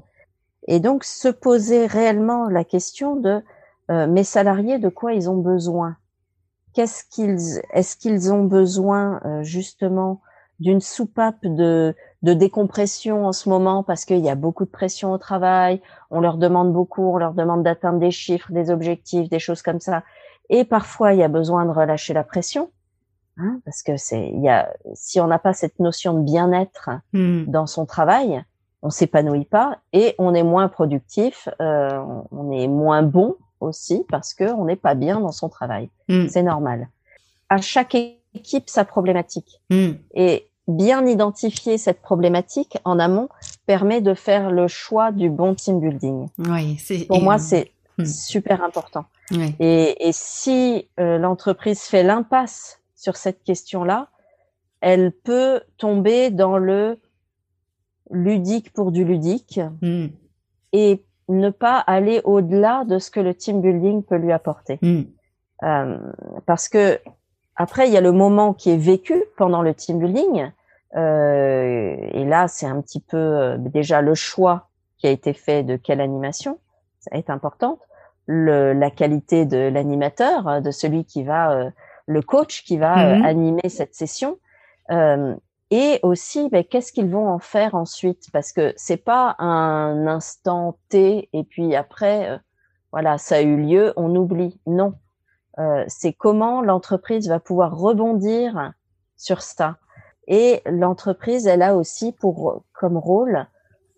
[0.68, 3.42] Et donc se poser réellement la question de
[3.90, 5.96] euh, mes salariés, de quoi ils ont besoin?
[6.74, 10.22] Qu'est-ce qu'ils, est-ce qu'ils ont besoin euh, justement
[10.60, 15.12] d'une soupape de, de décompression en ce moment parce qu'il y a beaucoup de pression
[15.12, 19.40] au travail, on leur demande beaucoup, on leur demande d'atteindre des chiffres, des objectifs, des
[19.40, 20.04] choses comme ça.
[20.50, 22.72] Et parfois, il y a besoin de relâcher la pression.
[23.40, 26.90] Hein, parce que c'est, il y a, si on n'a pas cette notion de bien-être
[27.14, 27.46] hmm.
[27.46, 28.44] dans son travail,
[28.82, 32.02] on s'épanouit pas et on est moins productif, euh,
[32.32, 35.90] on est moins bon aussi parce que on n'est pas bien dans son travail.
[36.10, 36.28] Hmm.
[36.28, 36.90] C'est normal.
[37.50, 37.96] À chaque
[38.34, 39.92] équipe sa problématique hmm.
[40.16, 43.30] et bien identifier cette problématique en amont
[43.66, 46.28] permet de faire le choix du bon team building.
[46.40, 47.72] Oui, c'est pour moi c'est
[48.06, 49.06] super important.
[49.60, 54.08] Et, et, si euh, l'entreprise fait l'impasse sur cette question-là,
[54.80, 56.98] elle peut tomber dans le
[58.10, 60.08] ludique pour du ludique hmm.
[60.72, 64.80] et ne pas aller au-delà de ce que le team building peut lui apporter.
[64.82, 65.04] Hmm.
[65.64, 65.98] Euh,
[66.46, 67.00] parce que
[67.58, 70.52] après, il y a le moment qui est vécu pendant le team building.
[70.96, 75.64] Euh, et là, c'est un petit peu euh, déjà le choix qui a été fait
[75.64, 76.60] de quelle animation,
[77.00, 77.80] ça est importante.
[78.26, 81.72] Le, la qualité de l'animateur, de celui qui va
[82.08, 83.26] le coach qui va euh, mhm.
[83.26, 84.40] animer cette session.
[84.90, 85.36] Euh,
[85.70, 88.30] et aussi, ben, qu'est-ce qu'ils vont en faire ensuite?
[88.32, 92.38] Parce que c'est pas un instant T et puis après, euh,
[92.94, 94.60] voilà, ça a eu lieu, on oublie.
[94.66, 94.94] Non,
[95.88, 98.74] c'est comment l'entreprise va pouvoir rebondir
[99.16, 99.78] sur ça.
[100.28, 103.46] Et l'entreprise, elle a aussi pour comme rôle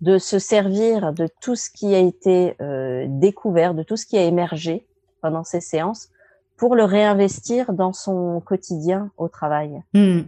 [0.01, 2.55] de se servir de tout ce qui a été
[3.07, 4.87] découvert, de tout ce qui a émergé
[5.21, 6.09] pendant ces séances
[6.59, 9.81] pour le réinvestir dans son quotidien au travail.
[9.93, 10.21] Hmm.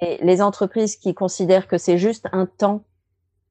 [0.00, 2.82] Et les entreprises qui considèrent que c'est juste un temps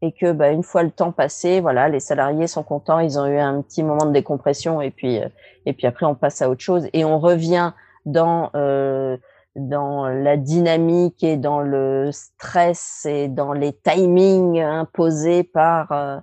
[0.01, 3.27] et que bah, une fois le temps passé, voilà, les salariés sont contents, ils ont
[3.27, 5.29] eu un petit moment de décompression et puis euh,
[5.65, 7.71] et puis après on passe à autre chose et on revient
[8.05, 9.15] dans euh,
[9.55, 16.19] dans la dynamique et dans le stress et dans les timings imposés par euh,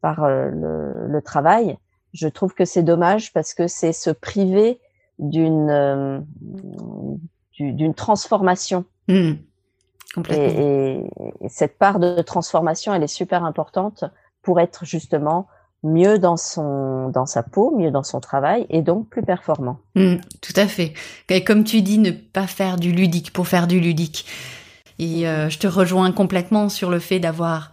[0.00, 1.78] par le, le, travail.
[2.14, 4.80] Je trouve que c'est dommage parce que c'est se priver
[5.18, 6.20] d'une euh,
[7.58, 8.84] d'une transformation.
[9.08, 9.32] Hmm.
[10.30, 11.04] Et,
[11.48, 14.04] cette part de transformation, elle est super importante
[14.42, 15.46] pour être justement
[15.82, 19.78] mieux dans son dans sa peau, mieux dans son travail et donc plus performant.
[19.94, 20.94] Hmm, tout à fait.
[21.28, 24.26] Et comme tu dis, ne pas faire du ludique pour faire du ludique.
[24.98, 27.72] Et euh, je te rejoins complètement sur le fait d'avoir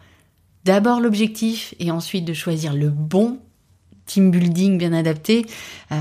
[0.64, 3.40] d'abord l'objectif et ensuite de choisir le bon
[4.06, 5.46] team building bien adapté.
[5.92, 5.96] Euh,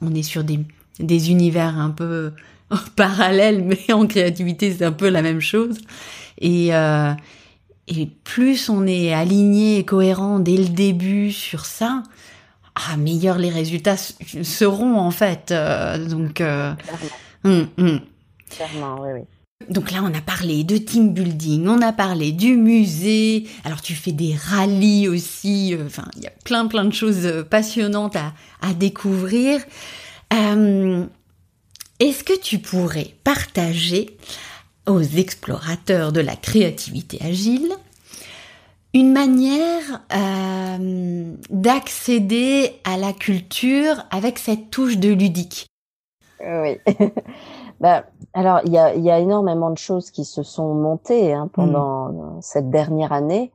[0.00, 0.60] on est sur des
[1.00, 2.32] des univers un peu
[2.96, 5.78] parallèles, mais en créativité, c'est un peu la même chose.
[6.40, 7.12] Et, euh,
[7.88, 12.02] et plus on est aligné et cohérent dès le début sur ça,
[12.74, 15.50] ah, meilleurs les résultats seront en fait.
[15.50, 16.72] Euh, donc, euh,
[17.44, 18.00] hum, hum.
[18.50, 19.20] Clairement, oui, oui.
[19.70, 23.46] Donc là, on a parlé de team building, on a parlé du musée.
[23.64, 25.76] Alors tu fais des rallyes aussi.
[25.86, 29.60] Enfin, il y a plein plein de choses passionnantes à, à découvrir.
[30.32, 31.06] Euh,
[32.00, 34.16] est-ce que tu pourrais partager
[34.86, 37.72] aux explorateurs de la créativité agile
[38.94, 45.66] une manière euh, d'accéder à la culture avec cette touche de ludique.
[46.40, 46.78] Oui.
[47.80, 48.04] bah,
[48.34, 52.08] alors, il y a, y a, énormément de choses qui se sont montées hein, pendant
[52.08, 52.38] mm.
[52.40, 53.52] cette dernière année.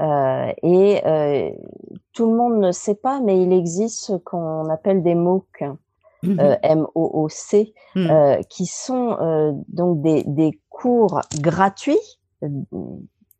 [0.00, 1.50] Euh, et euh,
[2.12, 5.64] tout le monde ne sait pas, mais il existe ce qu'on appelle des MOOC,
[6.22, 6.40] mm-hmm.
[6.40, 8.10] euh, M-O-O-C, mm.
[8.10, 12.18] euh, qui sont euh, donc des, des cours gratuits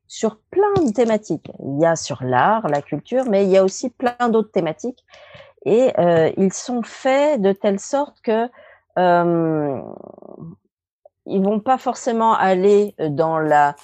[0.07, 1.51] sur plein de thématiques.
[1.61, 5.05] Il y a sur l'art, la culture, mais il y a aussi plein d'autres thématiques.
[5.65, 8.49] Et euh, ils sont faits de telle sorte que
[8.99, 9.81] euh,
[11.25, 13.75] ils vont pas forcément aller dans la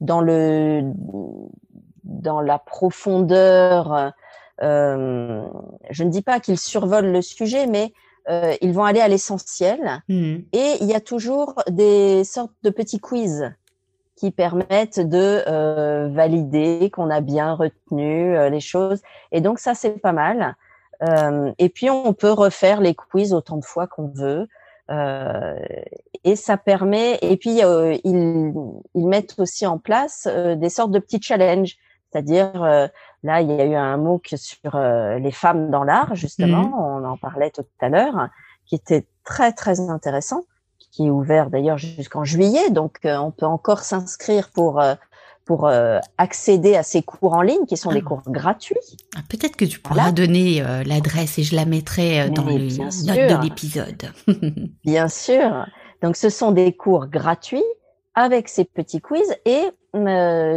[0.00, 0.82] dans le
[2.04, 4.12] dans la profondeur.
[4.62, 5.42] Euh,
[5.90, 7.92] je ne dis pas qu'ils survolent le sujet, mais
[8.28, 10.02] euh, ils vont aller à l'essentiel.
[10.08, 10.36] Mmh.
[10.52, 13.52] Et il y a toujours des sortes de petits quiz
[14.16, 19.02] qui permettent de euh, valider qu'on a bien retenu euh, les choses.
[19.30, 20.56] Et donc ça, c'est pas mal.
[21.02, 24.48] Euh, et puis on peut refaire les quiz autant de fois qu'on veut.
[24.90, 25.58] Euh,
[26.24, 27.18] et ça permet.
[27.20, 28.52] Et puis euh, ils,
[28.94, 31.76] ils mettent aussi en place des sortes de petits challenges.
[32.10, 32.88] C'est-à-dire
[33.26, 36.68] là, il y a eu un MOOC sur les femmes dans l'art justement.
[36.68, 36.74] Mmh.
[36.74, 38.28] On en parlait tout à l'heure,
[38.64, 40.44] qui était très très intéressant
[40.96, 42.70] qui est ouvert d'ailleurs jusqu'en juillet.
[42.70, 44.94] Donc, euh, on peut encore s'inscrire pour euh,
[45.44, 48.08] pour euh, accéder à ces cours en ligne qui sont des ah.
[48.08, 48.96] cours gratuits.
[49.14, 53.42] Ah, peut-être que tu pourras donner l'adresse et je la mettrai dans les notes de
[53.44, 54.10] l'épisode.
[54.84, 55.66] bien sûr.
[56.02, 57.62] Donc, ce sont des cours gratuits
[58.16, 59.70] avec ces petits quiz et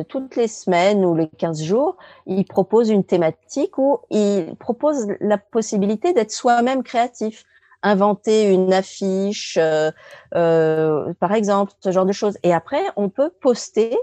[0.10, 5.38] toutes les semaines ou les 15 jours, ils proposent une thématique où ils proposent la
[5.38, 7.46] possibilité d'être soi-même créatif
[7.82, 9.92] inventer une affiche, euh,
[10.36, 12.38] euh, par exemple, ce genre de choses.
[12.44, 13.98] Et après, on peut poster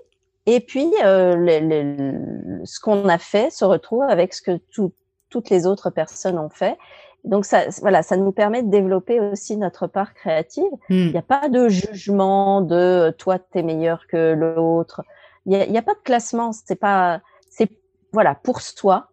[0.47, 2.13] et puis euh,
[2.65, 4.61] ce qu'on a fait se retrouve avec ce que
[5.29, 6.79] toutes les autres personnes ont fait.
[7.27, 10.71] Donc ça, voilà, ça nous permet de développer aussi notre part créative.
[10.89, 10.95] Hmm.
[10.95, 15.03] Il n'y a pas de jugement de toi t'es meilleur que l'autre.
[15.45, 16.53] Il n'y a, pas de classement.
[16.53, 17.21] C'est pas,
[17.51, 17.71] c'est
[18.13, 19.09] voilà pour soi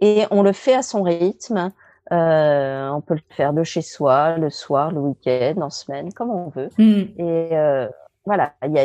[0.00, 1.72] et on le fait à son rythme.
[2.12, 6.30] Euh, on peut le faire de chez soi, le soir, le week-end, en semaine, comme
[6.30, 6.68] on veut.
[6.76, 7.02] Mm.
[7.18, 7.88] Et euh,
[8.26, 8.84] voilà, y a,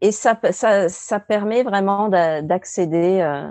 [0.00, 3.20] et ça, ça, ça permet vraiment d'accéder.
[3.20, 3.48] Euh,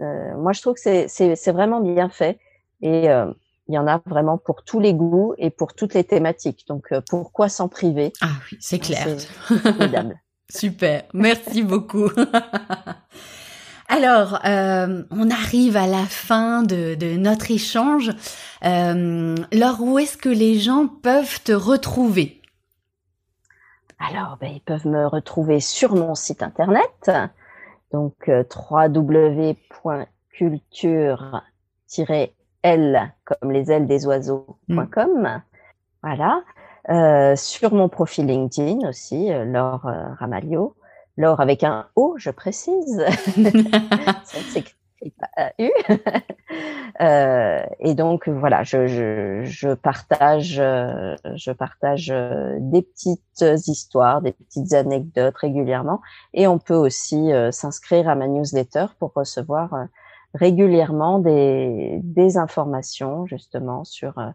[0.00, 2.38] euh, moi, je trouve que c'est vraiment bien fait.
[2.82, 3.32] Et euh,
[3.70, 6.66] il y en a vraiment pour tous les goûts et pour toutes les thématiques.
[6.68, 8.12] Donc, pourquoi s'en priver?
[8.20, 9.06] Ah oui, c'est clair.
[10.48, 12.10] Super, merci beaucoup.
[13.88, 18.10] Alors, euh, on arrive à la fin de, notre échange.
[18.64, 22.40] Euh, Laure, où est-ce que les gens peuvent te retrouver?
[23.98, 27.10] Alors, ben, ils peuvent me retrouver sur mon site internet,
[27.92, 28.44] donc euh,
[32.64, 35.22] www.culture-l comme les ailes des oiseaux.com.
[35.22, 35.42] Mm.
[36.02, 36.42] Voilà.
[36.88, 39.88] Euh, sur mon profil LinkedIn aussi, euh, Laure
[40.18, 40.74] Ramalio.
[41.16, 43.04] L'or avec un O, je précise.
[44.24, 44.60] Ça
[45.18, 45.70] pas U.
[47.00, 52.08] euh, et donc voilà, je, je, je partage, je partage
[52.60, 56.00] des petites histoires, des petites anecdotes régulièrement,
[56.34, 59.84] et on peut aussi euh, s'inscrire à ma newsletter pour recevoir euh,
[60.34, 64.28] régulièrement des, des informations justement sur euh,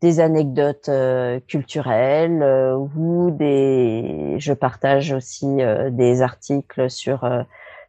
[0.00, 5.58] des anecdotes euh, culturelles euh, ou des je partage aussi
[5.90, 7.28] des articles sur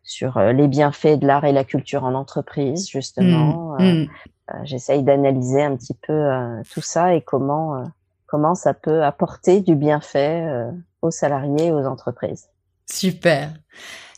[0.03, 3.75] sur les bienfaits de l'art et la culture en entreprise justement.
[3.77, 4.07] Mmh, mmh.
[4.63, 6.29] j'essaye d'analyser un petit peu
[6.73, 7.83] tout ça et comment
[8.25, 10.47] comment ça peut apporter du bienfait
[11.03, 12.49] aux salariés et aux entreprises.
[12.87, 13.51] Super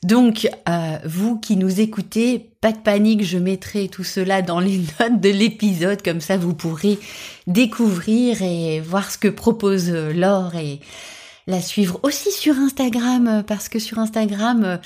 [0.04, 4.80] donc, euh, vous qui nous écoutez, pas de panique, je mettrai tout cela dans les
[4.99, 6.97] notes de l'épisode, comme ça vous pourrez
[7.45, 10.80] découvrir et voir ce que propose euh, Laure et
[11.45, 14.80] la suivre aussi sur Instagram, euh, parce que sur Instagram,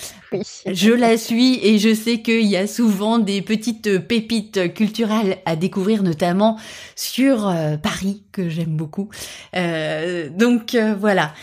[0.69, 5.55] je la suis et je sais qu'il y a souvent des petites pépites culturelles à
[5.55, 6.59] découvrir, notamment
[6.97, 9.09] sur Paris, que j'aime beaucoup.
[9.53, 11.33] donc voilà.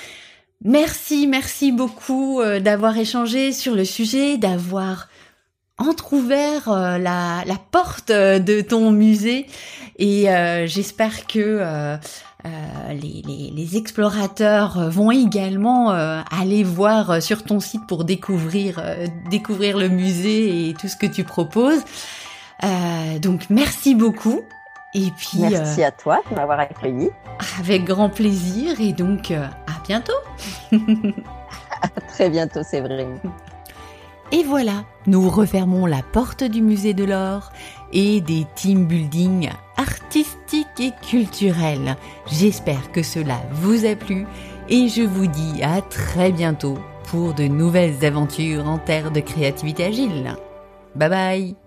[0.64, 5.08] Merci, merci beaucoup euh, d'avoir échangé sur le sujet, d'avoir
[5.76, 7.42] entrouvert euh, la,
[7.72, 9.46] porte euh, de ton musée
[9.98, 10.26] et
[10.66, 11.98] j'espère que
[12.90, 20.88] les, explorateurs vont également aller voir sur ton site pour découvrir le musée et tout
[20.88, 21.84] ce que tu proposes.
[23.20, 24.40] donc merci beaucoup.
[24.94, 27.10] Et puis merci à toi de m'avoir accueilli.
[27.58, 30.12] Avec grand plaisir et donc à bientôt.
[31.82, 33.18] à très bientôt, Séverine.
[34.32, 37.52] Et voilà, nous refermons la porte du musée de l'or
[37.92, 41.96] et des team building artistiques et culturels.
[42.26, 44.26] J'espère que cela vous a plu
[44.70, 46.78] et je vous dis à très bientôt
[47.08, 50.34] pour de nouvelles aventures en terre de créativité agile.
[50.94, 51.61] Bye bye